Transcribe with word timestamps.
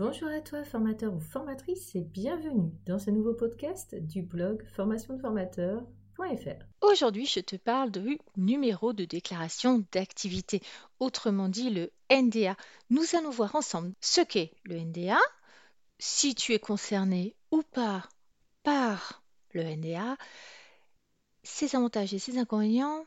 Bonjour 0.00 0.30
à 0.30 0.40
toi 0.40 0.64
formateur 0.64 1.12
ou 1.12 1.20
formatrice 1.20 1.94
et 1.94 2.00
bienvenue 2.00 2.72
dans 2.86 2.98
ce 2.98 3.10
nouveau 3.10 3.34
podcast 3.34 3.94
du 3.94 4.22
blog 4.22 4.64
formationdeformateur.fr. 4.74 6.64
Aujourd'hui, 6.80 7.26
je 7.26 7.40
te 7.40 7.56
parle 7.56 7.90
du 7.90 8.18
numéro 8.38 8.94
de 8.94 9.04
déclaration 9.04 9.84
d'activité, 9.92 10.62
autrement 11.00 11.50
dit 11.50 11.68
le 11.68 11.92
NDA. 12.10 12.56
Nous 12.88 13.14
allons 13.14 13.28
voir 13.28 13.54
ensemble 13.54 13.92
ce 14.00 14.22
qu'est 14.22 14.54
le 14.64 14.80
NDA, 14.80 15.18
si 15.98 16.34
tu 16.34 16.54
es 16.54 16.58
concerné 16.58 17.36
ou 17.50 17.62
pas 17.62 18.08
par 18.62 19.22
le 19.52 19.62
NDA, 19.64 20.16
ses 21.42 21.76
avantages 21.76 22.14
et 22.14 22.18
ses 22.18 22.38
inconvénients, 22.38 23.04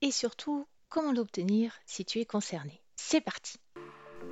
et 0.00 0.10
surtout 0.10 0.66
comment 0.88 1.12
l'obtenir 1.12 1.74
si 1.84 2.06
tu 2.06 2.18
es 2.18 2.24
concerné. 2.24 2.80
C'est 2.96 3.20
parti 3.20 3.58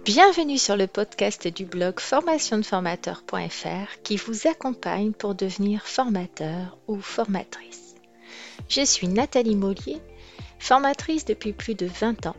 Bienvenue 0.04 0.56
sur 0.56 0.78
le 0.78 0.86
podcast 0.86 1.46
du 1.46 1.66
blog 1.66 2.00
formationdeformateur.fr 2.00 4.02
qui 4.02 4.16
vous 4.16 4.48
accompagne 4.48 5.12
pour 5.12 5.34
devenir 5.34 5.86
formateur 5.86 6.78
ou 6.88 6.98
formatrice. 7.00 7.96
Je 8.70 8.82
suis 8.82 9.08
Nathalie 9.08 9.56
Mollier, 9.56 10.00
formatrice 10.58 11.26
depuis 11.26 11.52
plus 11.52 11.74
de 11.74 11.84
20 11.84 12.26
ans 12.26 12.36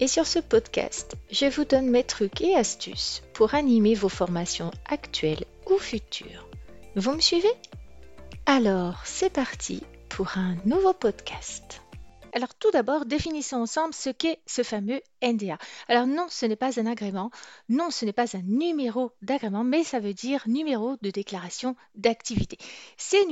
et 0.00 0.08
sur 0.08 0.26
ce 0.26 0.40
podcast, 0.40 1.14
je 1.30 1.46
vous 1.46 1.64
donne 1.64 1.88
mes 1.88 2.02
trucs 2.02 2.40
et 2.40 2.56
astuces 2.56 3.22
pour 3.32 3.54
animer 3.54 3.94
vos 3.94 4.08
formations 4.08 4.72
actuelles 4.84 5.44
ou 5.70 5.78
futures. 5.78 6.48
Vous 6.96 7.12
me 7.12 7.20
suivez? 7.20 7.54
Alors, 8.44 9.02
c'est 9.04 9.32
parti 9.32 9.84
pour 10.08 10.36
un 10.36 10.56
nouveau 10.64 10.92
podcast. 10.92 11.80
Alors 12.36 12.52
tout 12.56 12.72
d'abord, 12.72 13.06
définissons 13.06 13.58
ensemble 13.58 13.94
ce 13.94 14.10
qu'est 14.10 14.40
ce 14.44 14.64
fameux 14.64 15.00
NDA. 15.22 15.56
Alors 15.86 16.08
non, 16.08 16.26
ce 16.28 16.46
n'est 16.46 16.56
pas 16.56 16.80
un 16.80 16.86
agrément, 16.86 17.30
non, 17.68 17.92
ce 17.92 18.04
n'est 18.04 18.12
pas 18.12 18.36
un 18.36 18.42
numéro 18.42 19.12
d'agrément, 19.22 19.62
mais 19.62 19.84
ça 19.84 20.00
veut 20.00 20.14
dire 20.14 20.42
numéro 20.48 20.96
de 21.00 21.10
déclaration 21.10 21.76
d'activité. 21.94 22.58
C'est 22.96 23.24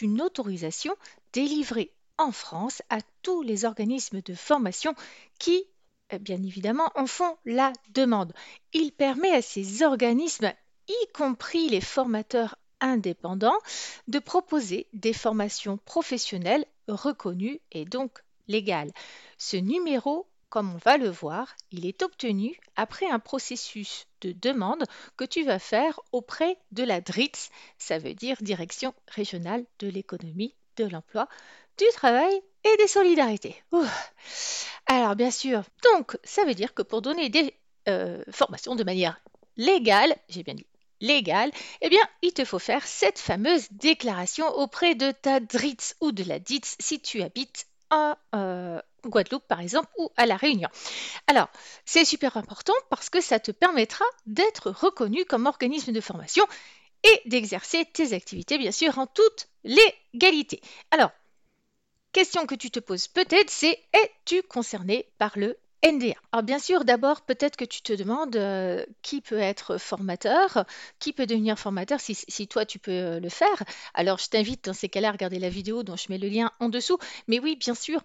une 0.00 0.20
autorisation 0.20 0.92
délivrée 1.32 1.94
en 2.18 2.32
France 2.32 2.82
à 2.90 2.98
tous 3.22 3.42
les 3.42 3.64
organismes 3.64 4.22
de 4.22 4.34
formation 4.34 4.92
qui, 5.38 5.64
euh, 6.12 6.18
bien 6.18 6.42
évidemment, 6.42 6.90
en 6.96 7.06
font 7.06 7.36
la 7.44 7.72
demande. 7.90 8.32
Il 8.72 8.90
permet 8.90 9.30
à 9.30 9.40
ces 9.40 9.84
organismes, 9.84 10.52
y 10.88 11.12
compris 11.14 11.68
les 11.68 11.80
formateurs 11.80 12.58
indépendants, 12.80 13.58
de 14.08 14.18
proposer 14.18 14.88
des 14.94 15.12
formations 15.12 15.76
professionnelles 15.76 16.66
reconnues 16.88 17.60
et 17.70 17.84
donc 17.84 18.18
légal. 18.48 18.90
Ce 19.36 19.56
numéro, 19.56 20.26
comme 20.48 20.74
on 20.74 20.78
va 20.78 20.96
le 20.96 21.08
voir, 21.08 21.54
il 21.70 21.86
est 21.86 22.02
obtenu 22.02 22.58
après 22.76 23.06
un 23.06 23.18
processus 23.18 24.06
de 24.20 24.32
demande 24.32 24.84
que 25.16 25.24
tu 25.24 25.44
vas 25.44 25.58
faire 25.58 26.00
auprès 26.12 26.58
de 26.72 26.82
la 26.82 27.00
DRITS, 27.00 27.50
ça 27.78 27.98
veut 27.98 28.14
dire 28.14 28.36
Direction 28.40 28.94
régionale 29.08 29.64
de 29.78 29.88
l'économie, 29.88 30.54
de 30.76 30.84
l'emploi, 30.84 31.28
du 31.76 31.84
travail 31.92 32.42
et 32.64 32.76
des 32.78 32.88
solidarités. 32.88 33.62
Alors 34.86 35.16
bien 35.16 35.30
sûr, 35.30 35.62
donc 35.84 36.16
ça 36.24 36.44
veut 36.44 36.54
dire 36.54 36.74
que 36.74 36.82
pour 36.82 37.02
donner 37.02 37.28
des 37.28 37.54
euh, 37.88 38.22
formations 38.30 38.74
de 38.74 38.84
manière 38.84 39.20
légale, 39.56 40.16
j'ai 40.28 40.42
bien 40.42 40.54
dit 40.54 40.66
légale, 41.00 41.52
eh 41.80 41.88
bien, 41.88 42.02
il 42.22 42.32
te 42.32 42.44
faut 42.44 42.58
faire 42.58 42.86
cette 42.86 43.18
fameuse 43.18 43.68
déclaration 43.70 44.48
auprès 44.48 44.94
de 44.94 45.10
ta 45.12 45.40
DRITS 45.40 45.94
ou 46.00 46.12
de 46.12 46.24
la 46.24 46.38
DITS 46.38 46.76
si 46.80 47.00
tu 47.00 47.22
habites 47.22 47.66
à 47.90 48.18
euh, 48.34 48.80
Guadeloupe 49.04 49.46
par 49.46 49.60
exemple 49.60 49.88
ou 49.98 50.10
à 50.16 50.26
La 50.26 50.36
Réunion. 50.36 50.68
Alors, 51.26 51.48
c'est 51.84 52.04
super 52.04 52.36
important 52.36 52.74
parce 52.90 53.10
que 53.10 53.20
ça 53.20 53.40
te 53.40 53.50
permettra 53.50 54.04
d'être 54.26 54.70
reconnu 54.70 55.24
comme 55.24 55.46
organisme 55.46 55.92
de 55.92 56.00
formation 56.00 56.46
et 57.04 57.28
d'exercer 57.28 57.84
tes 57.86 58.12
activités 58.12 58.58
bien 58.58 58.72
sûr 58.72 58.98
en 58.98 59.06
toute 59.06 59.48
légalité. 59.64 60.60
Alors, 60.90 61.10
question 62.12 62.46
que 62.46 62.54
tu 62.54 62.70
te 62.70 62.80
poses 62.80 63.08
peut-être, 63.08 63.50
c'est 63.50 63.78
es-tu 63.92 64.42
concerné 64.42 65.06
par 65.18 65.38
le 65.38 65.58
NDA. 65.82 66.14
Alors 66.32 66.42
bien 66.42 66.58
sûr, 66.58 66.84
d'abord, 66.84 67.22
peut-être 67.22 67.56
que 67.56 67.64
tu 67.64 67.82
te 67.82 67.92
demandes 67.92 68.36
euh, 68.36 68.84
qui 69.02 69.20
peut 69.20 69.38
être 69.38 69.78
formateur, 69.78 70.64
qui 70.98 71.12
peut 71.12 71.26
devenir 71.26 71.58
formateur 71.58 72.00
si, 72.00 72.48
toi 72.48 72.66
tu 72.66 72.78
peux 72.78 72.90
euh, 72.90 73.20
le 73.20 73.28
faire. 73.28 73.62
Alors 73.94 74.18
je 74.18 74.28
t'invite 74.28 74.64
dans 74.64 74.72
ces 74.72 74.88
cas-là 74.88 75.08
à 75.08 75.12
regarder 75.12 75.38
la 75.38 75.48
vidéo 75.48 75.82
dont 75.82 75.96
je 75.96 76.06
mets 76.10 76.18
le 76.18 76.28
lien 76.28 76.50
en 76.60 76.68
dessous. 76.68 76.98
Mais 77.28 77.38
oui, 77.38 77.56
bien 77.56 77.74
sûr, 77.74 78.02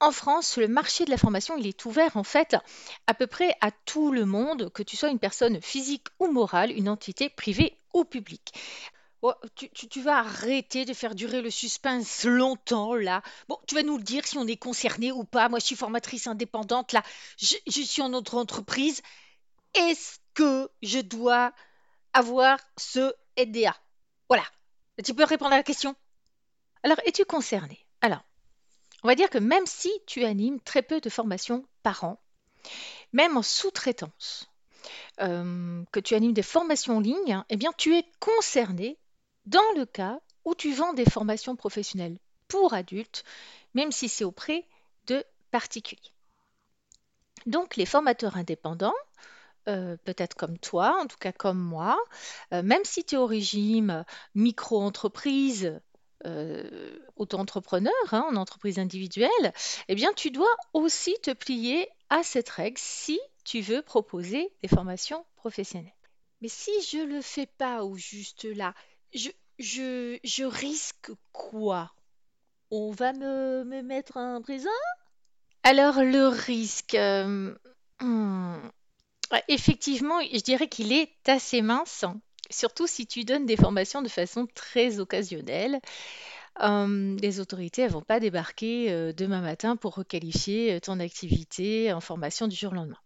en 0.00 0.12
France, 0.12 0.58
le 0.58 0.68
marché 0.68 1.04
de 1.04 1.10
la 1.10 1.16
formation, 1.16 1.56
il 1.56 1.66
est 1.66 1.84
ouvert 1.86 2.16
en 2.16 2.24
fait 2.24 2.56
à 3.06 3.14
peu 3.14 3.26
près 3.26 3.56
à 3.60 3.70
tout 3.70 4.12
le 4.12 4.26
monde, 4.26 4.70
que 4.72 4.82
tu 4.82 4.96
sois 4.96 5.08
une 5.08 5.18
personne 5.18 5.62
physique 5.62 6.08
ou 6.18 6.30
morale, 6.30 6.72
une 6.72 6.88
entité 6.88 7.30
privée 7.30 7.78
ou 7.94 8.04
publique. 8.04 8.52
Oh, 9.26 9.32
tu, 9.54 10.02
vas 10.02 10.18
arrêter 10.18 10.84
de 10.84 10.92
faire 10.92 11.14
durer 11.14 11.40
le 11.40 11.48
suspense 11.48 12.24
longtemps 12.24 12.94
là. 12.94 13.22
Bon, 13.48 13.58
tu 13.66 13.74
vas 13.74 13.82
nous 13.82 13.96
le 13.96 14.02
dire 14.02 14.26
si 14.26 14.36
on 14.36 14.46
est 14.46 14.58
concerné 14.58 15.12
ou 15.12 15.24
pas. 15.24 15.48
Moi, 15.48 15.60
je 15.60 15.64
suis 15.64 15.76
formatrice 15.76 16.26
indépendante 16.26 16.92
là. 16.92 17.02
Je, 17.38 17.56
suis 17.66 18.02
en 18.02 18.12
autre 18.12 18.34
entreprise. 18.34 19.00
Est-ce 19.72 20.18
que 20.34 20.68
je 20.82 20.98
dois 20.98 21.54
avoir 22.12 22.58
ce 22.76 23.14
NDA 23.38 23.74
Voilà. 24.28 24.44
Tu 25.02 25.14
peux 25.14 25.24
répondre 25.24 25.54
à 25.54 25.56
la 25.56 25.62
question? 25.62 25.96
Alors, 26.82 27.00
es-tu 27.06 27.24
concerné? 27.24 27.78
Alors, 28.02 28.26
on 29.04 29.08
va 29.08 29.14
dire 29.14 29.30
que 29.30 29.38
même 29.38 29.64
si 29.64 29.90
tu 30.06 30.26
animes 30.26 30.60
très 30.60 30.82
peu 30.82 31.00
de 31.00 31.08
formations 31.08 31.64
par 31.82 32.04
an, 32.04 32.20
même 33.14 33.38
en 33.38 33.42
sous-traitance, 33.42 34.50
euh, 35.22 35.82
que 35.92 36.00
tu 36.00 36.14
animes 36.14 36.34
des 36.34 36.42
formations 36.42 36.98
en 36.98 37.00
ligne, 37.00 37.42
eh 37.48 37.56
bien, 37.56 37.72
tu 37.78 37.96
es 37.96 38.04
concerné 38.20 38.98
dans 39.46 39.72
le 39.76 39.86
cas 39.86 40.20
où 40.44 40.54
tu 40.54 40.72
vends 40.72 40.92
des 40.92 41.04
formations 41.04 41.56
professionnelles 41.56 42.18
pour 42.48 42.74
adultes, 42.74 43.24
même 43.74 43.92
si 43.92 44.08
c'est 44.08 44.24
auprès 44.24 44.66
de 45.06 45.24
particuliers. 45.50 46.12
Donc 47.46 47.76
les 47.76 47.86
formateurs 47.86 48.36
indépendants, 48.36 48.94
euh, 49.68 49.96
peut-être 50.04 50.34
comme 50.34 50.58
toi, 50.58 50.98
en 51.00 51.06
tout 51.06 51.16
cas 51.18 51.32
comme 51.32 51.58
moi, 51.58 51.98
euh, 52.52 52.62
même 52.62 52.84
si 52.84 53.04
tu 53.04 53.14
es 53.14 53.18
au 53.18 53.26
régime 53.26 54.04
micro-entreprise, 54.34 55.80
euh, 56.26 56.98
auto-entrepreneur, 57.16 57.92
hein, 58.12 58.26
en 58.30 58.36
entreprise 58.36 58.78
individuelle, 58.78 59.52
eh 59.88 59.94
bien 59.94 60.12
tu 60.14 60.30
dois 60.30 60.54
aussi 60.72 61.14
te 61.22 61.32
plier 61.32 61.88
à 62.08 62.22
cette 62.22 62.48
règle 62.48 62.78
si 62.78 63.20
tu 63.44 63.60
veux 63.60 63.82
proposer 63.82 64.52
des 64.62 64.68
formations 64.68 65.24
professionnelles. 65.36 65.92
Mais 66.40 66.48
si 66.48 66.70
je 66.82 66.98
ne 66.98 67.16
le 67.16 67.22
fais 67.22 67.46
pas 67.46 67.84
ou 67.84 67.96
juste 67.96 68.44
là, 68.44 68.74
je, 69.14 69.30
je, 69.58 70.44
risque 70.44 71.10
quoi? 71.32 71.92
On 72.70 72.90
va 72.90 73.12
me, 73.12 73.82
mettre 73.82 74.16
en 74.16 74.42
prison? 74.42 74.68
Alors 75.62 76.02
le 76.02 76.28
risque, 76.28 76.94
euh, 76.94 77.54
hmm, 78.00 78.56
effectivement, 79.48 80.20
je 80.20 80.40
dirais 80.40 80.68
qu'il 80.68 80.92
est 80.92 81.12
assez 81.26 81.62
mince, 81.62 82.04
surtout 82.50 82.86
si 82.86 83.06
tu 83.06 83.24
donnes 83.24 83.46
des 83.46 83.56
formations 83.56 84.02
de 84.02 84.08
façon 84.08 84.46
très 84.54 84.98
occasionnelle. 84.98 85.80
Euh, 86.60 87.16
les 87.20 87.40
autorités 87.40 87.84
ne 87.84 87.88
vont 87.88 88.02
pas 88.02 88.20
débarquer 88.20 88.92
euh, 88.92 89.12
demain 89.12 89.40
matin 89.40 89.76
pour 89.76 89.94
requalifier 89.94 90.80
ton 90.80 91.00
activité 91.00 91.92
en 91.92 92.00
formation 92.00 92.46
du 92.46 92.54
jour 92.54 92.72
au 92.72 92.76
lendemain. 92.76 93.00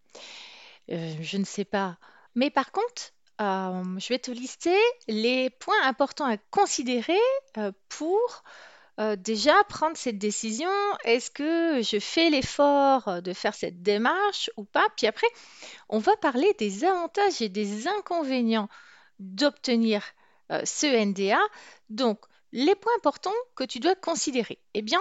je 0.89 1.37
ne 1.37 1.45
sais 1.45 1.65
pas. 1.65 1.99
Mais 2.35 2.51
par 2.51 2.73
contre, 2.73 3.13
euh, 3.41 3.99
je 3.99 4.09
vais 4.09 4.19
te 4.19 4.31
lister 4.31 4.79
les 5.07 5.51
points 5.51 5.83
importants 5.85 6.27
à 6.27 6.37
considérer 6.51 7.19
euh, 7.57 7.71
pour 7.89 8.43
euh, 8.99 9.15
déjà 9.17 9.55
prendre 9.69 9.97
cette 9.97 10.19
décision. 10.19 10.71
Est-ce 11.05 11.31
que 11.31 11.81
je 11.83 12.01
fais 12.01 12.31
l'effort 12.31 13.23
de 13.23 13.33
faire 13.33 13.55
cette 13.55 13.83
démarche 13.83 14.51
ou 14.57 14.65
pas? 14.65 14.87
Puis 14.97 15.07
après, 15.07 15.29
on 15.89 15.99
va 15.99 16.17
parler 16.17 16.53
des 16.59 16.85
avantages 16.85 17.41
et 17.41 17.49
des 17.49 17.87
inconvénients 17.87 18.69
d'obtenir 19.21 20.03
ce 20.65 20.87
NDA. 20.87 21.41
Donc, 21.91 22.21
les 22.53 22.75
points 22.75 22.93
importants 22.97 23.31
que 23.55 23.65
tu 23.65 23.81
dois 23.81 23.95
considérer. 23.95 24.59
Eh 24.75 24.83
bien, 24.83 25.01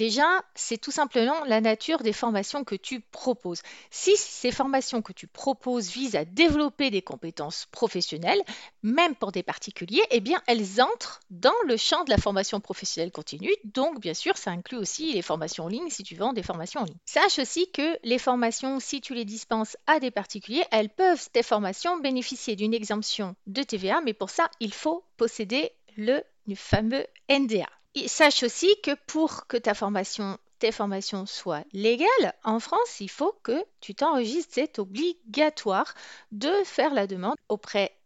Déjà, 0.00 0.42
c'est 0.54 0.78
tout 0.78 0.92
simplement 0.92 1.44
la 1.44 1.60
nature 1.60 1.98
des 1.98 2.14
formations 2.14 2.64
que 2.64 2.74
tu 2.74 3.00
proposes. 3.00 3.60
Si 3.90 4.16
ces 4.16 4.50
formations 4.50 5.02
que 5.02 5.12
tu 5.12 5.26
proposes 5.26 5.90
visent 5.90 6.16
à 6.16 6.24
développer 6.24 6.90
des 6.90 7.02
compétences 7.02 7.66
professionnelles, 7.70 8.40
même 8.82 9.14
pour 9.14 9.30
des 9.30 9.42
particuliers, 9.42 10.02
eh 10.10 10.20
bien, 10.20 10.40
elles 10.46 10.80
entrent 10.80 11.20
dans 11.28 11.52
le 11.66 11.76
champ 11.76 12.02
de 12.04 12.08
la 12.08 12.16
formation 12.16 12.60
professionnelle 12.60 13.12
continue. 13.12 13.54
Donc, 13.64 14.00
bien 14.00 14.14
sûr, 14.14 14.38
ça 14.38 14.52
inclut 14.52 14.78
aussi 14.78 15.12
les 15.12 15.20
formations 15.20 15.64
en 15.64 15.68
ligne 15.68 15.90
si 15.90 16.02
tu 16.02 16.14
vends 16.14 16.32
des 16.32 16.42
formations 16.42 16.80
en 16.80 16.84
ligne. 16.84 16.96
Sache 17.04 17.38
aussi 17.38 17.70
que 17.70 17.98
les 18.02 18.18
formations, 18.18 18.80
si 18.80 19.02
tu 19.02 19.12
les 19.12 19.26
dispenses 19.26 19.76
à 19.86 20.00
des 20.00 20.10
particuliers, 20.10 20.64
elles 20.70 20.88
peuvent, 20.88 21.28
tes 21.30 21.42
formations, 21.42 21.98
bénéficier 21.98 22.56
d'une 22.56 22.72
exemption 22.72 23.36
de 23.46 23.62
TVA, 23.62 24.00
mais 24.00 24.14
pour 24.14 24.30
ça, 24.30 24.50
il 24.60 24.72
faut 24.72 25.04
posséder 25.18 25.72
le 25.98 26.22
fameux 26.54 27.04
NDA 27.28 27.68
sache 28.06 28.42
aussi 28.42 28.74
que 28.82 28.94
pour 29.06 29.46
que 29.46 29.56
ta 29.56 29.74
formation 29.74 30.38
tes 30.60 30.72
formations 30.72 31.26
soient 31.26 31.64
légales, 31.72 32.34
en 32.44 32.60
France, 32.60 33.00
il 33.00 33.10
faut 33.10 33.32
que 33.42 33.64
tu 33.80 33.94
t'enregistres. 33.94 34.52
C'est 34.54 34.78
obligatoire 34.78 35.94
de 36.32 36.52
faire 36.64 36.92
la 36.94 37.06
demande 37.06 37.36
auprès 37.48 37.96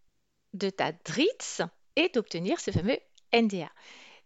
de 0.54 0.70
ta 0.70 0.92
DRITS 0.92 1.62
et 1.96 2.08
d'obtenir 2.10 2.60
ce 2.60 2.70
fameux 2.70 2.98
NDA. 3.34 3.69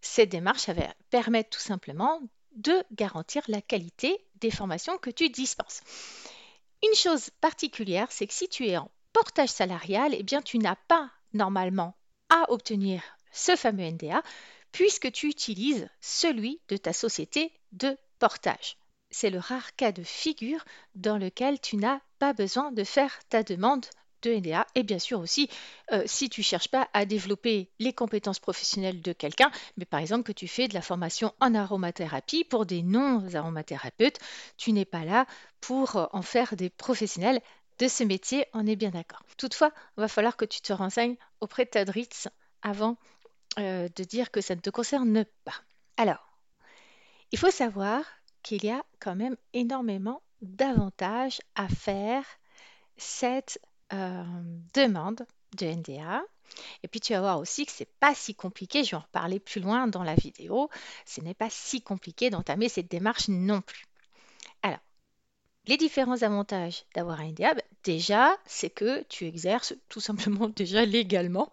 Cette 0.03 0.29
démarche 0.29 0.69
va 0.69 0.95
permettre 1.11 1.51
tout 1.51 1.61
simplement 1.61 2.21
de 2.53 2.85
garantir 2.93 3.43
la 3.49 3.63
qualité 3.63 4.25
des 4.37 4.51
formations 4.51 4.99
que 4.99 5.11
tu 5.11 5.31
dispenses. 5.31 5.81
Une 6.87 6.95
chose 6.95 7.31
particulière, 7.41 8.09
c'est 8.11 8.27
que 8.27 8.35
si 8.35 8.49
tu 8.49 8.67
es 8.67 8.77
en 8.77 8.91
portage 9.13 9.49
salarial, 9.49 10.15
eh 10.15 10.23
bien 10.23 10.43
tu 10.43 10.59
n'as 10.59 10.77
pas 10.77 11.11
normalement 11.33 11.97
à 12.29 12.51
obtenir 12.53 13.03
ce 13.33 13.57
fameux 13.57 13.91
NDA 13.91 14.23
puisque 14.73 15.11
tu 15.13 15.29
utilises 15.29 15.89
celui 16.01 16.61
de 16.69 16.77
ta 16.77 16.93
société 16.93 17.53
de 17.73 17.97
portage. 18.19 18.77
C'est 19.11 19.31
le 19.31 19.39
rare 19.39 19.75
cas 19.77 19.93
de 19.93 20.03
figure 20.03 20.65
dans 20.95 21.17
lequel 21.17 21.61
tu 21.61 21.77
n'as 21.77 22.01
pas 22.19 22.33
besoin 22.33 22.73
de 22.73 22.85
faire 22.85 23.19
ta 23.29 23.43
demande 23.43 23.87
de 24.23 24.35
NDA 24.35 24.67
et 24.75 24.83
bien 24.83 24.99
sûr 24.99 25.21
aussi 25.21 25.49
euh, 25.93 26.03
si 26.07 26.29
tu 26.29 26.43
cherches 26.43 26.69
pas 26.69 26.89
à 26.93 27.05
développer 27.05 27.71
les 27.79 27.93
compétences 27.93 28.41
professionnelles 28.41 29.01
de 29.01 29.13
quelqu'un, 29.13 29.51
mais 29.77 29.85
par 29.85 30.01
exemple 30.01 30.25
que 30.25 30.33
tu 30.33 30.49
fais 30.49 30.69
de 30.69 30.75
la 30.75 30.83
formation 30.83 31.33
en 31.41 31.55
aromathérapie 31.55 32.45
pour 32.45 32.67
des 32.67 32.83
non-aromathérapeutes, 32.83 34.19
tu 34.57 34.73
n'es 34.73 34.85
pas 34.85 35.05
là 35.05 35.27
pour 35.61 35.97
euh, 35.97 36.07
en 36.13 36.23
faire 36.23 36.57
des 36.57 36.71
professionnels 36.71 37.41
de 37.79 37.87
ce 37.87 38.03
métier, 38.03 38.45
on 38.55 38.67
est 38.67 38.77
bien 38.77 38.91
d'accord. 38.91 39.23
Toutefois, 39.37 39.71
il 39.97 40.01
va 40.01 40.09
falloir 40.09 40.37
que 40.37 40.45
tu 40.45 40.61
te 40.61 40.73
renseignes 40.73 41.17
auprès 41.41 41.65
de 41.65 41.71
ta 41.71 41.85
DRITS 41.85 42.29
avant 42.63 42.97
euh, 43.59 43.89
de 43.95 44.05
dire 44.05 44.31
que 44.31 44.41
ça 44.41 44.55
ne 44.55 44.61
te 44.61 44.71
concerne 44.71 45.25
pas. 45.45 45.55
Alors, 45.97 46.39
il 47.33 47.39
faut 47.39 47.51
savoir 47.51 48.05
qu'il 48.43 48.65
y 48.65 48.71
a 48.71 48.85
quand 49.01 49.17
même 49.17 49.37
énormément 49.53 50.23
d'avantages 50.41 51.41
à 51.57 51.69
faire 51.69 52.25
cette 52.97 53.61
euh, 53.93 54.25
demande 54.75 55.27
de 55.57 55.67
NDA. 55.67 56.23
Et 56.83 56.89
puis 56.89 57.01
tu 57.01 57.13
vas 57.13 57.21
voir 57.21 57.39
aussi 57.41 57.67
que 57.67 57.73
c'est 57.73 57.93
pas 58.01 58.15
si 58.15 58.35
compliqué, 58.35 58.85
je 58.85 58.93
vais 58.93 58.97
en 58.97 59.01
reparler 59.01 59.41
plus 59.41 59.61
loin 59.61 59.87
dans 59.87 60.03
la 60.03 60.15
vidéo, 60.15 60.71
ce 61.05 61.21
n'est 61.21 61.35
pas 61.35 61.51
si 61.51 61.83
compliqué 61.83 62.31
d'entamer 62.31 62.69
cette 62.69 62.91
démarche 62.91 63.29
non 63.29 63.61
plus. 63.61 63.85
Alors, 64.63 64.81
les 65.67 65.77
différents 65.77 66.23
avantages 66.23 66.85
d'avoir 66.95 67.21
un 67.21 67.29
NDA, 67.29 67.55
ben, 67.55 67.63
déjà, 67.85 68.37
c'est 68.47 68.71
que 68.71 69.03
tu 69.05 69.27
exerces 69.27 69.75
tout 69.89 70.01
simplement 70.01 70.49
déjà 70.57 70.85
légalement 70.85 71.53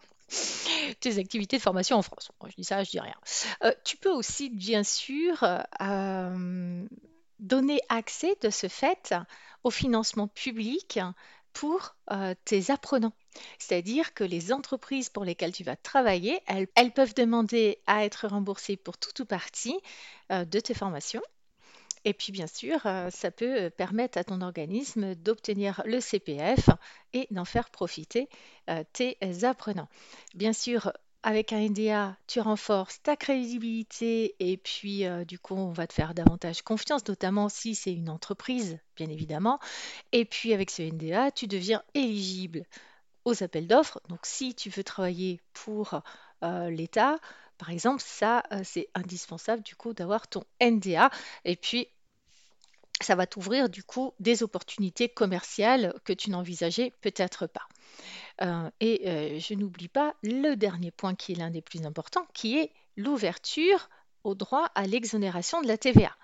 tes 0.99 1.17
activités 1.17 1.57
de 1.57 1.61
formation 1.61 1.97
en 1.97 2.01
France. 2.01 2.31
je 2.47 2.55
dis 2.55 2.63
ça, 2.63 2.83
je 2.83 2.91
dis 2.91 2.99
rien. 2.99 3.15
Euh, 3.63 3.73
tu 3.83 3.97
peux 3.97 4.11
aussi, 4.11 4.49
bien 4.49 4.83
sûr, 4.83 5.43
euh, 5.81 6.85
donner 7.39 7.79
accès 7.89 8.35
de 8.41 8.49
ce 8.49 8.67
fait 8.67 9.13
au 9.63 9.71
financement 9.71 10.27
public 10.27 10.99
pour 11.53 11.95
euh, 12.11 12.33
tes 12.43 12.71
apprenants. 12.71 13.13
C'est-à-dire 13.59 14.13
que 14.13 14.23
les 14.23 14.51
entreprises 14.53 15.09
pour 15.09 15.23
lesquelles 15.23 15.53
tu 15.53 15.63
vas 15.63 15.75
travailler, 15.75 16.39
elles, 16.47 16.91
peuvent 16.93 17.13
demander 17.13 17.79
à 17.87 18.05
être 18.05 18.27
remboursées 18.27 18.77
pour 18.77 18.97
tout 18.97 19.21
ou 19.21 19.25
partie 19.25 19.77
de 20.29 20.59
tes 20.59 20.73
formations. 20.73 21.21
Et 22.05 22.13
puis 22.13 22.31
bien 22.31 22.45
sûr, 22.47 22.85
euh, 22.85 23.09
ça 23.09 23.31
peut 23.31 23.63
euh, 23.63 23.69
permettre 23.71 24.19
à 24.19 24.23
ton 24.23 24.41
organisme 24.41 25.15
d'obtenir 25.15 25.81
le 25.85 25.99
CPF 25.99 26.69
et 27.13 27.27
d'en 27.31 27.45
faire 27.45 27.71
profiter 27.71 28.29
euh, 28.69 28.83
tes 28.93 29.17
apprenants. 29.43 29.89
Bien 30.35 30.53
sûr, 30.53 30.93
avec 31.23 31.51
un 31.51 31.59
NDA, 31.67 32.15
tu 32.27 32.39
renforces 32.39 33.01
ta 33.01 33.15
crédibilité 33.15 34.35
et 34.39 34.57
puis 34.57 35.05
du 35.25 35.39
coup, 35.39 35.55
on 35.55 35.71
va 35.71 35.87
te 35.87 35.93
faire 35.93 36.13
davantage 36.13 36.61
confiance, 36.61 37.07
notamment 37.07 37.49
si 37.49 37.73
c'est 37.73 37.93
une 37.93 38.11
entreprise, 38.11 38.77
bien 38.95 39.09
évidemment. 39.09 39.57
Et 40.11 40.25
puis 40.25 40.53
avec 40.53 40.69
ce 40.69 40.83
NDA, 40.83 41.31
tu 41.31 41.47
deviens 41.47 41.81
éligible 41.95 42.65
aux 43.23 43.41
appels 43.41 43.65
d'offres. 43.65 43.99
Donc 44.07 44.19
si 44.27 44.53
tu 44.53 44.69
veux 44.69 44.83
travailler 44.83 45.41
pour 45.53 45.99
l'État, 46.69 47.17
par 47.57 47.71
exemple, 47.71 48.03
ça, 48.05 48.43
c'est 48.63 48.89
indispensable 48.93 49.63
du 49.63 49.75
coup 49.75 49.95
d'avoir 49.95 50.27
ton 50.27 50.43
NDA. 50.61 51.09
Et 51.43 51.55
puis, 51.55 51.87
ça 53.01 53.15
va 53.15 53.27
t'ouvrir 53.27 53.69
du 53.69 53.83
coup 53.83 54.13
des 54.19 54.43
opportunités 54.43 55.09
commerciales 55.09 55.93
que 56.03 56.13
tu 56.13 56.29
n'envisageais 56.29 56.93
peut-être 57.01 57.47
pas. 57.47 57.67
Euh, 58.41 58.69
et 58.79 59.09
euh, 59.09 59.39
je 59.39 59.53
n'oublie 59.53 59.87
pas 59.87 60.15
le 60.23 60.55
dernier 60.55 60.91
point 60.91 61.15
qui 61.15 61.33
est 61.33 61.35
l'un 61.35 61.49
des 61.49 61.61
plus 61.61 61.85
importants, 61.85 62.27
qui 62.33 62.57
est 62.57 62.71
l'ouverture 62.97 63.89
au 64.23 64.35
droit 64.35 64.71
à 64.75 64.87
l'exonération 64.87 65.61
de 65.61 65.67
la 65.67 65.77
TVA. 65.77 66.15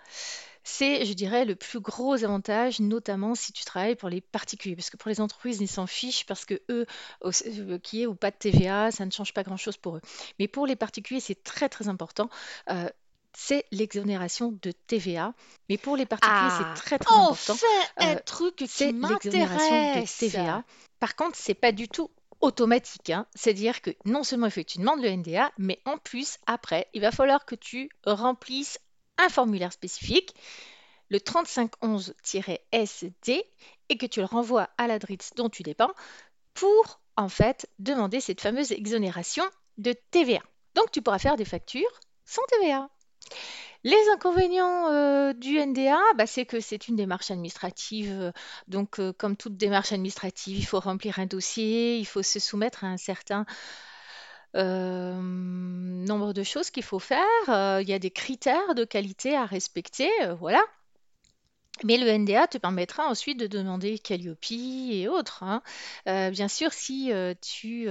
C'est, 0.63 1.05
je 1.05 1.13
dirais, 1.13 1.43
le 1.43 1.55
plus 1.55 1.79
gros 1.79 2.23
avantage, 2.23 2.79
notamment 2.79 3.33
si 3.33 3.51
tu 3.51 3.65
travailles 3.65 3.95
pour 3.95 4.09
les 4.09 4.21
particuliers, 4.21 4.75
parce 4.75 4.91
que 4.91 4.97
pour 4.97 5.09
les 5.09 5.19
entreprises, 5.19 5.59
ils 5.59 5.67
s'en 5.67 5.87
fichent 5.87 6.25
parce 6.27 6.45
que 6.45 6.61
eux, 6.69 6.85
euh, 7.25 7.79
qui 7.79 8.03
est 8.03 8.05
ou 8.05 8.13
pas 8.13 8.29
de 8.29 8.35
TVA, 8.35 8.91
ça 8.91 9.05
ne 9.05 9.11
change 9.11 9.33
pas 9.33 9.41
grand-chose 9.43 9.77
pour 9.77 9.97
eux. 9.97 10.01
Mais 10.39 10.47
pour 10.47 10.67
les 10.67 10.75
particuliers, 10.75 11.19
c'est 11.19 11.43
très 11.43 11.67
très 11.67 11.87
important 11.87 12.29
c'est 13.33 13.65
l'exonération 13.71 14.57
de 14.61 14.71
TVA. 14.71 15.33
Mais 15.69 15.77
pour 15.77 15.95
les 15.95 16.05
particuliers, 16.05 16.49
c'est 16.57 16.65
ah, 16.65 16.73
très 16.75 16.99
très 16.99 17.15
important. 17.15 17.55
un 17.97 18.15
euh, 18.15 18.19
truc 18.25 18.63
c'est 18.67 18.91
l'exonération 18.91 20.01
de 20.01 20.19
TVA. 20.19 20.63
Par 20.99 21.15
contre, 21.15 21.35
c'est 21.35 21.53
pas 21.53 21.71
du 21.71 21.87
tout 21.87 22.11
automatique. 22.41 23.09
Hein. 23.09 23.25
C'est-à-dire 23.35 23.81
que 23.81 23.91
non 24.05 24.23
seulement 24.23 24.47
il 24.47 24.51
faut 24.51 24.61
que 24.61 24.65
tu 24.65 24.79
demandes 24.79 25.01
le 25.01 25.15
NDA, 25.15 25.51
mais 25.57 25.79
en 25.85 25.97
plus, 25.97 26.37
après, 26.45 26.87
il 26.93 27.01
va 27.01 27.11
falloir 27.11 27.45
que 27.45 27.55
tu 27.55 27.89
remplisses 28.05 28.79
un 29.17 29.29
formulaire 29.29 29.71
spécifique, 29.71 30.35
le 31.09 31.19
3511-SD, 31.19 33.43
et 33.89 33.97
que 33.97 34.05
tu 34.05 34.19
le 34.19 34.25
renvoies 34.25 34.69
à 34.77 34.87
l'adresse 34.87 35.31
dont 35.35 35.49
tu 35.49 35.63
dépends 35.63 35.91
pour 36.53 37.01
en 37.17 37.29
fait 37.29 37.67
demander 37.79 38.19
cette 38.19 38.41
fameuse 38.41 38.71
exonération 38.71 39.43
de 39.77 39.93
TVA. 40.11 40.41
Donc 40.75 40.91
tu 40.91 41.01
pourras 41.01 41.19
faire 41.19 41.35
des 41.35 41.45
factures 41.45 41.99
sans 42.25 42.41
TVA. 42.47 42.89
Les 43.83 43.97
inconvénients 44.13 44.89
euh, 44.91 45.33
du 45.33 45.57
NDA, 45.57 45.99
bah, 46.15 46.27
c'est 46.27 46.45
que 46.45 46.59
c'est 46.59 46.87
une 46.87 46.95
démarche 46.95 47.31
administrative. 47.31 48.11
Euh, 48.11 48.31
donc, 48.67 48.99
euh, 48.99 49.11
comme 49.11 49.35
toute 49.35 49.57
démarche 49.57 49.91
administrative, 49.91 50.57
il 50.57 50.65
faut 50.65 50.79
remplir 50.79 51.17
un 51.17 51.25
dossier, 51.25 51.97
il 51.97 52.05
faut 52.05 52.21
se 52.21 52.39
soumettre 52.39 52.83
à 52.83 52.87
un 52.87 52.97
certain 52.97 53.45
nombre 54.53 56.33
de 56.33 56.43
choses 56.43 56.71
qu'il 56.71 56.83
faut 56.83 56.99
faire. 56.99 57.25
il 57.47 57.87
y 57.87 57.93
a 57.93 57.99
des 57.99 58.11
critères 58.11 58.75
de 58.75 58.83
qualité 58.83 59.35
à 59.35 59.45
respecter, 59.45 60.09
voilà. 60.39 60.61
Mais 61.85 61.97
le 61.97 62.07
NDA 62.07 62.47
te 62.47 62.57
permettra 62.57 63.07
ensuite 63.07 63.39
de 63.39 63.47
demander 63.47 63.97
Calliope 63.97 64.51
et 64.51 65.07
autres. 65.07 65.43
Hein. 65.43 65.61
bien 66.05 66.49
sûr, 66.49 66.73
si 66.73 67.13
tu 67.41 67.87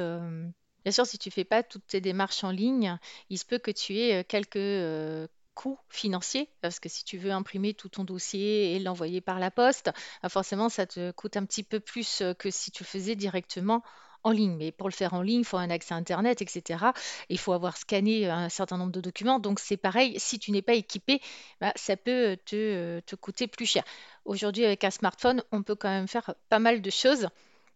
Bien 0.84 0.93
sûr, 0.93 1.06
si 1.06 1.19
tu 1.19 1.31
fais 1.31 1.44
pas 1.44 1.63
toutes 1.63 1.87
tes 1.87 2.01
démarches 2.01 2.44
en 2.44 2.51
ligne, 2.51 2.99
il 3.29 3.39
se 3.39 3.44
peut 3.44 3.58
que 3.58 3.70
tu 3.70 3.99
aies 3.99 4.25
quelques 4.25 5.29
coûts 5.55 5.79
financiers, 5.89 6.49
parce 6.60 6.81
que 6.81 6.89
si 6.89 7.05
tu 7.05 7.19
veux 7.19 7.32
imprimer 7.32 7.75
tout 7.75 7.89
ton 7.89 8.05
dossier 8.05 8.75
et 8.75 8.79
l'envoyer 8.79 9.20
par 9.20 9.39
la 9.39 9.51
poste, 9.51 9.91
bah, 10.22 10.29
forcément, 10.29 10.69
ça 10.69 10.87
te 10.87 11.10
coûte 11.10 11.37
un 11.37 11.44
petit 11.44 11.63
peu 11.63 11.81
plus 11.81 12.22
que 12.39 12.51
si 12.51 12.70
tu 12.70 12.82
le 12.82 12.89
faisais 12.89 13.17
directement 13.17 13.82
en 14.22 14.31
ligne. 14.31 14.56
Mais 14.56 14.72
pour 14.72 14.89
le 14.89 14.94
faire 14.94 15.15
en 15.15 15.22
ligne, 15.22 15.41
il 15.41 15.44
faut 15.44 15.56
un 15.56 15.70
accès 15.70 15.94
à 15.94 15.96
Internet, 15.96 16.43
etc. 16.43 16.93
Il 17.29 17.39
faut 17.39 17.53
avoir 17.53 17.77
scanné 17.77 18.29
un 18.29 18.49
certain 18.49 18.77
nombre 18.77 18.93
de 18.93 19.01
documents. 19.01 19.39
Donc 19.39 19.60
c'est 19.60 19.77
pareil, 19.77 20.19
si 20.19 20.39
tu 20.39 20.51
n'es 20.51 20.63
pas 20.63 20.75
équipé, 20.75 21.20
bah, 21.60 21.72
ça 21.77 21.96
peut 21.96 22.37
te, 22.44 23.01
coûter 23.17 23.46
plus 23.46 23.67
cher. 23.67 23.84
Aujourd'hui, 24.25 24.65
avec 24.65 24.84
un 24.84 24.91
smartphone, 24.91 25.43
on 25.53 25.63
peut 25.63 25.75
quand 25.75 25.91
même 25.91 26.08
faire 26.08 26.34
pas 26.49 26.58
mal 26.58 26.81
de 26.82 26.91
choses, 26.91 27.29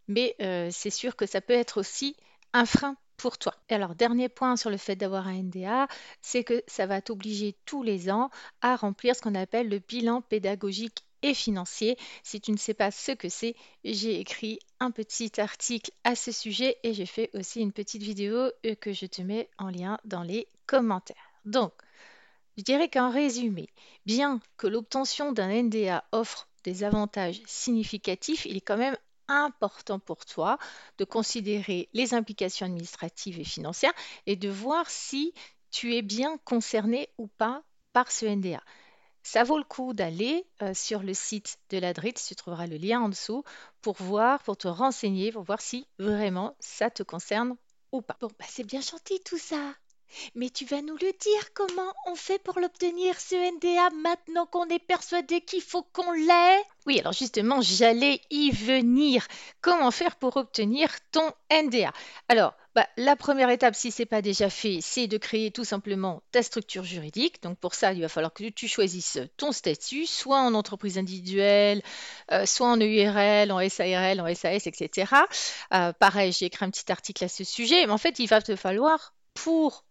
mais 0.09 0.37
c'est 0.71 0.91
sûr 0.91 1.17
que 1.17 1.27
ça 1.27 1.41
peut 1.41 1.55
être 1.55 1.81
aussi 1.81 2.17
un 2.55 2.65
frein 2.65 2.97
pour 3.19 3.37
toi. 3.37 3.55
Et 3.69 3.75
alors, 3.75 3.95
dernier 3.95 4.29
point 4.29 4.57
sur 4.57 4.71
le 4.71 4.77
fait 4.77 4.97
d'avoir 4.97 5.29
un 5.29 5.43
NDA, 5.43 5.89
c'est 6.23 6.45
que 6.45 6.63
ça 6.67 6.87
va 6.87 7.03
t'obliger 7.03 7.55
tous 7.67 7.83
les 7.83 8.11
ans 8.11 8.31
à 8.63 8.77
remplir 8.77 9.15
ce 9.15 9.21
qu'on 9.21 9.35
appelle 9.35 9.69
le 9.69 9.79
bilan 9.79 10.23
pédagogique 10.23 11.05
et 11.23 11.35
financier. 11.35 11.97
Si 12.23 12.41
tu 12.41 12.53
ne 12.53 12.57
sais 12.57 12.75
pas 12.75 12.91
ce 12.91 13.13
que 13.13 13.29
c'est, 13.29 13.57
j'ai 13.83 14.21
écrit 14.21 14.59
un 14.79 14.91
petit 14.91 15.33
article 15.39 15.91
à 16.05 16.15
ce 16.15 16.33
sujet 16.33 16.77
et 16.83 16.95
j'ai 16.95 17.07
fait 17.07 17.31
aussi 17.35 17.61
une 17.61 17.73
petite 17.73 18.03
vidéo 18.03 18.51
euh, 18.67 18.75
que 18.75 18.93
je 18.93 19.07
te 19.07 19.23
mets 19.23 19.49
en 19.59 19.71
lien 19.71 19.99
dans 20.05 20.23
les 20.23 20.47
commentaires. 20.67 21.31
Donc, 21.45 21.73
je 22.57 22.63
dirais 22.63 22.89
qu'en 22.89 23.11
résumé, 23.11 23.69
bien 24.07 24.41
que 24.59 24.67
l'obtention 24.67 25.33
d'un 25.33 25.63
NDA 25.63 26.05
offre 26.13 26.47
des 26.63 26.85
avantages 26.85 27.43
significatifs, 27.47 28.47
il 28.47 28.57
est 28.59 28.61
quand 28.61 28.77
même 28.77 28.97
important 29.29 29.99
pour 29.99 30.25
toi 30.25 30.59
de 30.99 31.05
considérer 31.05 31.89
les 31.93 32.15
implications 32.15 32.67
administratives 32.67 33.39
et 33.41 33.45
financières 33.45 33.93
et 34.27 34.37
de 34.37 34.49
voir 34.49 34.89
si 34.91 35.33
tu 35.71 35.95
es 35.95 36.03
bien 36.03 36.39
concerné 36.45 37.09
ou 37.19 37.27
pas 37.27 37.63
par 37.93 38.11
ce 38.11 38.27
NDA. 38.27 38.63
Ça 39.23 39.43
vaut 39.43 39.57
le 39.59 39.65
coup 39.65 39.95
d'aller 39.95 40.47
euh, 40.63 40.75
sur 40.75 41.03
le 41.03 41.15
site 41.15 41.59
de 41.71 41.79
la 41.79 41.95
DRIT, 41.95 42.23
tu 42.27 42.37
trouveras 42.37 42.67
le 42.67 42.77
lien 42.77 43.01
en 43.01 43.09
dessous, 43.09 43.43
pour 43.81 43.97
voir, 43.97 44.43
pour 44.43 44.57
te 44.57 44.69
renseigner, 44.69 45.33
pour 45.33 45.43
voir 45.43 45.63
si 45.63 45.89
vraiment 45.99 46.55
ça 46.61 46.91
te 46.91 47.03
concerne 47.03 47.57
ou 47.91 48.03
pas. 48.03 48.17
Bon, 48.21 48.29
bah 48.39 48.45
c'est 48.49 48.65
bien 48.65 48.83
gentil 48.83 49.21
tout 49.25 49.39
ça. 49.39 49.75
Mais 50.35 50.51
tu 50.51 50.65
vas 50.65 50.83
nous 50.83 50.95
le 50.95 51.13
dire 51.19 51.53
comment 51.55 51.93
on 52.07 52.15
fait 52.15 52.39
pour 52.39 52.61
l'obtenir 52.61 53.21
ce 53.21 53.35
NDA 53.35 53.91
maintenant 54.03 54.47
qu'on 54.47 54.69
est 54.69 54.79
persuadé 54.79 55.41
qu'il 55.41 55.63
faut 55.63 55.83
qu'on 55.93 56.13
l'ait? 56.13 56.63
Oui, 56.87 57.01
alors 57.01 57.13
justement, 57.13 57.61
j'allais 57.63 58.21
y 58.31 58.51
venir. 58.51 59.27
Comment 59.61 59.91
faire 59.91 60.17
pour 60.17 60.37
obtenir 60.37 60.91
ton 61.13 61.33
NDA 61.51 61.93
Alors, 62.29 62.55
bah, 62.75 62.89
la 62.97 63.15
première 63.15 63.51
étape, 63.51 63.75
si 63.77 63.91
ce 63.91 64.03
n'est 64.03 64.07
pas 64.07 64.21
déjà 64.21 64.51
fait, 64.51 64.81
c'est 64.83 65.07
de 65.07 65.17
créer 65.17 65.51
tout 65.53 65.65
simplement 65.65 66.23
ta 66.33 66.43
structure 66.43 66.85
juridique. 66.85 67.43
Donc 67.43 67.59
pour 67.59 67.75
ça, 67.75 67.93
il 67.93 68.01
va 68.01 68.09
falloir 68.09 68.33
que 68.33 68.49
tu 68.49 68.67
choisisses 68.67 69.19
ton 69.37 69.53
statut, 69.53 70.07
soit 70.07 70.41
en 70.41 70.55
entreprise 70.55 70.99
individuelle, 70.99 71.83
euh, 72.33 72.47
soit 72.47 72.67
en 72.67 72.77
EURL, 72.79 73.53
en 73.53 73.69
SARL, 73.69 74.21
en 74.21 74.35
SAS, 74.35 74.67
etc. 74.67 75.13
Euh, 75.73 75.93
pareil, 75.93 76.33
j'ai 76.33 76.47
écrit 76.47 76.65
un 76.65 76.71
petit 76.71 76.91
article 76.91 77.25
à 77.25 77.29
ce 77.29 77.45
sujet. 77.45 77.87
Mais 77.87 77.93
en 77.93 77.99
fait, 77.99 78.19
il 78.19 78.27
va 78.27 78.43
te 78.43 78.57
falloir, 78.57 79.15
pour 79.35 79.85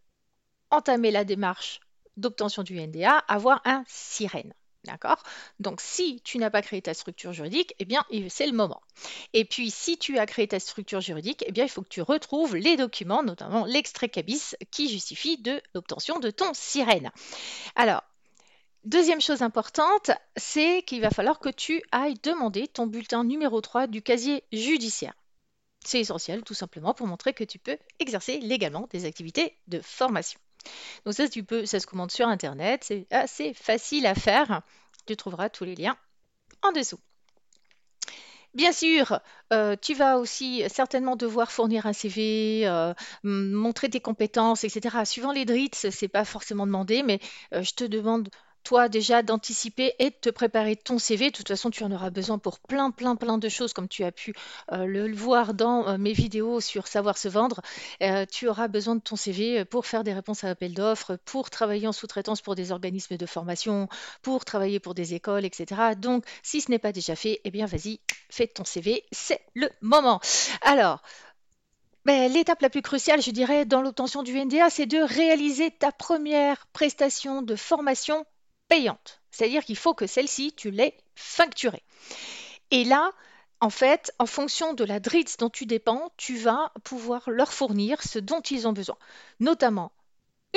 entamer 0.74 1.12
la 1.12 1.24
démarche 1.24 1.80
d'obtention 2.18 2.64
du 2.64 2.80
NDA, 2.80 3.18
avoir 3.28 3.62
un 3.66 3.84
sirène. 3.88 4.54
D'accord? 4.86 5.24
Donc, 5.62 5.80
si 5.80 6.20
tu 6.26 6.38
n'as 6.40 6.50
pas 6.50 6.62
créé 6.62 6.82
ta 6.82 6.94
structure 6.94 7.32
juridique, 7.32 7.74
eh 7.80 7.86
bien, 7.86 8.04
c'est 8.28 8.46
le 8.46 8.52
moment. 8.52 8.82
Et 9.32 9.46
puis, 9.46 9.72
si 9.72 9.98
tu 9.98 10.18
as 10.18 10.26
créé 10.26 10.46
ta 10.46 10.60
structure 10.60 11.00
juridique, 11.00 11.46
eh 11.48 11.54
bien, 11.54 11.64
il 11.64 11.70
faut 11.70 11.84
que 11.84 11.88
tu 11.88 12.02
retrouves 12.02 12.58
les 12.58 12.76
documents, 12.76 13.24
notamment 13.24 13.64
l'extrait 13.64 14.10
cabis, 14.10 14.58
qui 14.72 14.90
justifie 14.90 15.38
de 15.38 15.62
l'obtention 15.74 16.20
de 16.20 16.32
ton 16.32 16.54
sirène. 16.54 17.12
Alors, 17.76 18.04
deuxième 18.84 19.22
chose 19.22 19.42
importante, 19.42 20.12
c'est 20.36 20.84
qu'il 20.84 21.00
va 21.00 21.12
falloir 21.12 21.40
que 21.40 21.50
tu 21.50 21.82
ailles 21.94 22.20
demander 22.22 22.68
ton 22.68 22.86
bulletin 22.86 23.24
numéro 23.24 23.62
3 23.62 23.88
du 23.88 24.02
casier 24.02 24.44
judiciaire. 24.52 25.14
C'est 25.86 26.02
essentiel, 26.02 26.44
tout 26.44 26.54
simplement, 26.54 26.94
pour 26.94 27.08
montrer 27.08 27.34
que 27.34 27.46
tu 27.46 27.58
peux 27.58 27.78
exercer 28.00 28.40
légalement 28.40 28.88
des 28.92 29.06
activités 29.06 29.58
de 29.68 29.80
formation. 29.80 30.42
Donc 31.06 31.14
ça, 31.14 31.28
tu 31.28 31.44
peux, 31.44 31.66
ça 31.66 31.80
se 31.80 31.88
commande 31.88 32.12
sur 32.12 32.28
Internet, 32.28 32.84
c'est 32.84 33.08
assez 33.12 33.54
facile 33.54 34.06
à 34.06 34.16
faire. 34.16 34.62
Tu 35.06 35.16
trouveras 35.16 35.50
tous 35.50 35.66
les 35.66 35.76
liens 35.76 35.98
en 36.62 36.72
dessous. 36.72 37.00
Bien 38.54 38.72
sûr, 38.72 39.20
euh, 39.52 39.76
tu 39.82 39.96
vas 39.96 40.20
aussi 40.20 40.64
certainement 40.70 41.16
devoir 41.16 41.52
fournir 41.52 41.88
un 41.88 41.94
CV, 41.94 42.68
euh, 42.68 42.94
montrer 43.24 43.90
tes 43.90 44.00
compétences, 44.00 44.64
etc. 44.64 45.06
Suivant 45.06 45.32
les 45.32 45.44
DRITS, 45.46 45.90
c'est 45.90 46.08
pas 46.08 46.24
forcément 46.24 46.68
demandé, 46.68 47.02
mais 47.02 47.20
euh, 47.54 47.64
je 47.64 47.74
te 47.74 47.84
demande 47.84 48.30
toi 48.64 48.90
déjà 48.90 49.24
d'anticiper 49.24 49.94
et 50.00 50.10
de 50.10 50.16
te 50.16 50.30
préparer 50.30 50.76
ton 50.76 51.00
CV. 51.00 51.32
De 51.32 51.36
toute 51.36 51.48
façon, 51.48 51.70
tu 51.70 51.84
en 51.84 51.92
auras 51.92 52.10
besoin 52.10 52.38
pour 52.38 52.60
plein, 52.60 52.92
plein, 52.92 53.16
plein 53.16 53.38
de 53.38 53.50
choses, 53.50 53.74
comme 53.74 53.88
tu 53.88 54.04
as 54.04 54.12
pu 54.12 54.34
euh, 54.72 54.86
le, 54.86 55.14
voir 55.14 55.54
dans 55.54 55.88
euh, 55.88 55.98
mes 55.98 56.14
vidéos 56.14 56.60
sur 56.60 56.88
savoir 56.88 57.18
se 57.18 57.28
vendre. 57.28 57.62
Euh, 58.02 58.26
tu 58.26 58.48
auras 58.48 58.68
besoin 58.68 58.96
de 58.96 59.02
ton 59.02 59.16
CV 59.16 59.66
pour 59.66 59.86
faire 59.86 60.04
des 60.04 60.14
réponses 60.14 60.44
à 60.44 60.50
appel 60.50 60.74
d'offres, 60.74 61.18
pour 61.26 61.50
travailler 61.50 61.88
en 61.88 61.92
sous-traitance 61.92 62.42
pour 62.42 62.56
des 62.56 62.72
organismes 62.72 63.18
de 63.18 63.26
formation, 63.26 63.88
pour 64.22 64.46
travailler 64.46 64.80
pour 64.80 64.94
des 64.94 65.14
écoles, 65.14 65.46
etc. 65.46 65.82
Donc, 65.98 66.26
si 66.42 66.62
ce 66.62 66.72
n'est 66.72 66.80
pas 66.80 66.92
déjà 66.92 67.16
fait, 67.16 67.42
eh 67.44 67.52
bien, 67.52 67.66
vas-y, 67.66 68.00
fais 68.30 68.48
ton 68.48 68.64
CV, 68.64 69.04
c'est 69.12 69.42
le 69.54 69.70
moment. 69.82 70.20
Alors, 70.62 71.02
ben, 72.06 72.30
l'étape 72.32 72.62
la 72.62 72.70
plus 72.70 72.82
cruciale, 72.82 73.22
je 73.22 73.32
dirais, 73.32 73.66
dans 73.66 73.82
l'obtention 73.82 74.24
du 74.24 74.38
NDA, 74.38 74.70
c'est 74.70 74.86
de 74.86 74.98
réaliser 74.98 75.72
ta 75.72 75.94
première 75.94 76.68
prestation 76.68 77.42
de 77.42 77.56
formation 77.56 78.26
payante. 78.68 79.22
C'est-à-dire 79.32 79.64
qu'il 79.64 79.78
faut 79.78 79.94
que 79.94 80.08
celle-ci, 80.08 80.54
tu 80.54 80.72
l'aies 80.72 80.98
facturée. 81.16 81.84
Et 82.72 82.84
là, 82.84 83.12
en 83.62 83.70
fait, 83.70 84.12
en 84.20 84.26
fonction 84.26 84.74
de 84.74 84.84
la 84.84 85.00
DRITS 85.00 85.38
dont 85.40 85.50
tu 85.50 85.66
dépends, 85.66 86.12
tu 86.18 86.36
vas 86.38 86.72
pouvoir 86.84 87.30
leur 87.30 87.54
fournir 87.54 88.02
ce 88.04 88.20
dont 88.20 88.42
ils 88.42 88.68
ont 88.68 88.74
besoin, 88.74 88.98
notamment 89.40 89.92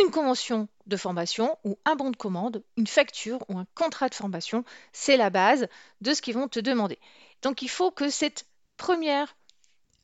une 0.03 0.11
convention 0.11 0.69
de 0.87 0.97
formation 0.97 1.57
ou 1.65 1.79
un 1.85 1.97
bon 1.97 2.11
de 2.11 2.17
commande, 2.17 2.63
une 2.77 2.87
facture 2.87 3.45
ou 3.49 3.59
un 3.59 3.67
contrat 3.75 4.09
de 4.09 4.15
formation. 4.15 4.65
C'est 4.93 5.17
la 5.17 5.31
base 5.31 5.69
de 6.01 6.13
ce 6.13 6.21
qu'ils 6.21 6.35
vont 6.35 6.49
te 6.49 6.61
demander. 6.61 6.99
Donc 7.43 7.63
il 7.63 7.71
faut 7.71 7.91
que 7.91 8.11
cette 8.11 8.47
première 8.77 9.37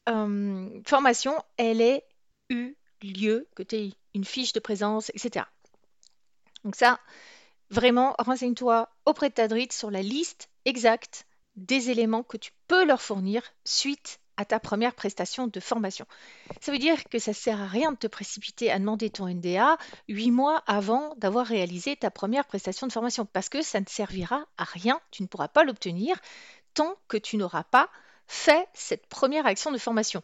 euh, 0.08 0.80
formation, 0.86 1.34
elle 1.56 1.80
ait 1.80 2.04
eu 2.48 2.74
lieu, 3.02 3.48
que 3.54 3.62
tu 3.62 3.76
aies 3.76 3.92
une 4.14 4.24
fiche 4.24 4.52
de 4.52 4.60
présence, 4.60 5.10
etc. 5.10 5.46
Donc 6.64 6.76
ça, 6.76 7.00
Vraiment, 7.72 8.14
renseigne-toi 8.18 8.90
auprès 9.06 9.30
de 9.30 9.34
ta 9.34 9.48
drite 9.48 9.72
sur 9.72 9.90
la 9.90 10.02
liste 10.02 10.50
exacte 10.66 11.24
des 11.56 11.88
éléments 11.88 12.22
que 12.22 12.36
tu 12.36 12.50
peux 12.68 12.84
leur 12.84 13.00
fournir 13.00 13.42
suite 13.64 14.20
à 14.36 14.44
ta 14.44 14.60
première 14.60 14.94
prestation 14.94 15.46
de 15.46 15.58
formation. 15.58 16.04
Ça 16.60 16.70
veut 16.70 16.78
dire 16.78 17.02
que 17.04 17.18
ça 17.18 17.30
ne 17.30 17.36
sert 17.36 17.62
à 17.62 17.66
rien 17.66 17.92
de 17.92 17.96
te 17.96 18.06
précipiter 18.06 18.70
à 18.70 18.78
demander 18.78 19.08
ton 19.08 19.26
NDA 19.26 19.78
huit 20.06 20.30
mois 20.30 20.62
avant 20.66 21.14
d'avoir 21.16 21.46
réalisé 21.46 21.96
ta 21.96 22.10
première 22.10 22.44
prestation 22.44 22.86
de 22.86 22.92
formation, 22.92 23.24
parce 23.24 23.48
que 23.48 23.62
ça 23.62 23.80
ne 23.80 23.86
servira 23.88 24.44
à 24.58 24.64
rien, 24.64 25.00
tu 25.10 25.22
ne 25.22 25.28
pourras 25.28 25.48
pas 25.48 25.64
l'obtenir 25.64 26.18
tant 26.74 26.94
que 27.08 27.16
tu 27.16 27.38
n'auras 27.38 27.64
pas 27.64 27.88
fait 28.26 28.68
cette 28.74 29.06
première 29.06 29.46
action 29.46 29.72
de 29.72 29.78
formation. 29.78 30.22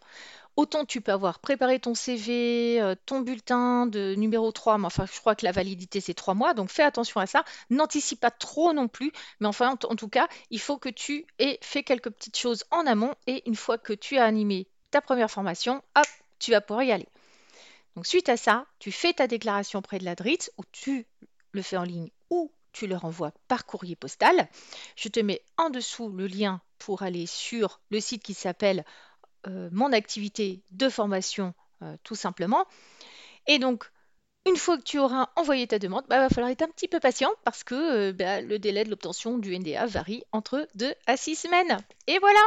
Autant 0.59 0.85
tu 0.85 1.01
peux 1.01 1.13
avoir 1.13 1.39
préparé 1.39 1.79
ton 1.79 1.95
CV, 1.95 2.81
euh, 2.81 2.97
ton 3.07 3.21
bulletin 3.21 3.87
de 3.87 4.17
numéro 4.17 4.51
3, 4.51 4.77
mais 4.79 4.87
enfin, 4.87 5.07
je 5.07 5.21
crois 5.21 5.37
que 5.37 5.45
la 5.45 5.53
validité, 5.53 6.01
c'est 6.01 6.15
trois 6.15 6.35
mois, 6.35 6.53
donc 6.53 6.69
fais 6.69 6.83
attention 6.83 7.21
à 7.21 7.29
ça. 7.29 7.45
N'anticipe 7.71 8.19
pas 8.19 8.33
trop 8.33 8.73
non 8.73 8.89
plus, 8.89 9.13
mais 9.39 9.47
enfin, 9.47 9.79
en, 9.85 9.95
tout 9.95 10.09
cas, 10.09 10.27
il 10.51 10.59
faut 10.59 10.77
que 10.77 10.89
tu 10.89 11.27
aies 11.39 11.61
fait 11.63 11.85
quelques 11.85 12.11
petites 12.11 12.37
choses 12.37 12.65
en 12.73 12.89
amont, 12.89 13.15
et 13.29 13.49
une 13.49 13.55
fois 13.55 13.79
que 13.79 13.93
tu 13.93 14.19
as 14.19 14.25
animé 14.25 14.67
ta 14.91 15.01
première 15.01 15.31
formation, 15.31 15.81
hop, 15.95 16.07
tu 16.41 16.51
vas 16.51 16.61
pouvoir 16.61 16.83
y 16.83 16.91
aller. 16.91 17.07
Donc, 17.95 18.09
suite 18.09 18.29
à 18.29 18.37
ça, 18.37 18.67
tu 18.81 18.91
fais 18.91 19.13
ta 19.13 19.29
déclaration 19.29 19.81
près 19.81 20.01
de 20.01 20.05
la 20.05 20.17
DRIT, 20.17 20.51
ou 20.59 20.65
tu 20.73 21.07
le 21.53 21.63
fais 21.63 21.77
en 21.77 21.85
ligne, 21.85 22.11
ou 22.31 22.51
tu 22.73 22.89
le 22.89 22.97
renvoies 22.97 23.33
par 23.47 23.65
courrier 23.65 23.95
postal. 23.95 24.49
Je 24.97 25.09
te 25.09 25.21
mets 25.21 25.41
en 25.57 25.71
dessous 25.71 26.09
le 26.09 26.27
lien 26.27 26.61
pour 26.79 27.03
aller 27.03 27.27
sur 27.27 27.81
le 27.91 28.01
site 28.01 28.25
qui 28.25 28.35
s'appelle 28.35 28.85
euh, 29.47 29.69
mon 29.73 29.93
activité 29.93 30.63
de 30.71 30.89
formation 30.89 31.55
euh, 31.83 31.97
tout 32.03 32.15
simplement. 32.15 32.67
Et 33.47 33.59
donc, 33.59 33.85
une 34.47 34.57
fois 34.57 34.79
que 34.79 34.83
tu 34.83 34.99
auras 34.99 35.29
envoyé 35.37 35.67
ta 35.67 35.79
demande, 35.79 36.03
il 36.07 36.09
bah, 36.09 36.21
va 36.21 36.29
falloir 36.29 36.51
être 36.51 36.63
un 36.63 36.69
petit 36.69 36.89
peu 36.89 37.01
patient 37.01 37.31
parce 37.45 37.63
que 37.65 37.75
euh, 38.09 38.13
bah, 38.13 38.41
le 38.41 38.59
délai 38.59 38.85
de 38.85 38.91
l'obtention 38.91 39.39
du 39.39 39.57
NDA 39.57 39.87
varie 39.87 40.25
entre 40.33 40.67
2 40.75 40.93
à 41.07 41.17
6 41.17 41.37
semaines. 41.37 41.79
Et 42.07 42.19
voilà 42.19 42.41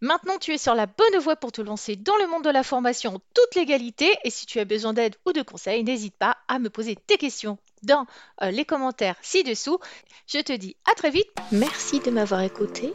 Maintenant, 0.00 0.38
tu 0.38 0.52
es 0.52 0.58
sur 0.58 0.74
la 0.74 0.86
bonne 0.86 1.18
voie 1.20 1.36
pour 1.36 1.52
te 1.52 1.62
lancer 1.62 1.96
dans 1.96 2.16
le 2.16 2.26
monde 2.26 2.44
de 2.44 2.50
la 2.50 2.62
formation 2.62 3.16
en 3.16 3.18
toute 3.34 3.54
légalité. 3.56 4.16
Et 4.24 4.30
si 4.30 4.46
tu 4.46 4.60
as 4.60 4.64
besoin 4.64 4.92
d'aide 4.92 5.16
ou 5.26 5.32
de 5.32 5.42
conseils, 5.42 5.82
n'hésite 5.84 6.16
pas 6.16 6.36
à 6.48 6.58
me 6.58 6.70
poser 6.70 6.96
tes 6.96 7.16
questions 7.16 7.58
dans 7.82 8.06
les 8.42 8.64
commentaires 8.64 9.16
ci-dessous. 9.22 9.78
Je 10.26 10.40
te 10.40 10.52
dis 10.52 10.76
à 10.90 10.94
très 10.94 11.10
vite. 11.10 11.30
Merci 11.50 12.00
de 12.00 12.10
m'avoir 12.10 12.42
écouté 12.42 12.94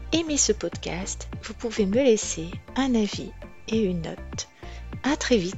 aimé 0.13 0.37
ce 0.37 0.51
podcast, 0.51 1.29
vous 1.43 1.53
pouvez 1.53 1.85
me 1.85 1.95
laisser 1.95 2.49
un 2.75 2.95
avis 2.95 3.31
et 3.67 3.79
une 3.83 4.01
note. 4.01 4.49
À 5.03 5.15
très 5.15 5.37
vite 5.37 5.55